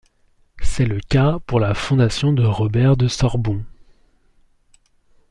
[0.63, 3.63] C’est le cas pour la fondation de Robert de Sorbon.